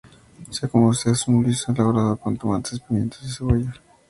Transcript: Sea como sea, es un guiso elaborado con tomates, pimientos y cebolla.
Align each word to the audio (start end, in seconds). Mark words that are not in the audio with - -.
Sea 0.49 0.67
como 0.67 0.95
sea, 0.95 1.11
es 1.13 1.27
un 1.27 1.43
guiso 1.43 1.71
elaborado 1.71 2.17
con 2.17 2.35
tomates, 2.35 2.79
pimientos 2.79 3.21
y 3.21 3.29
cebolla. 3.31 3.71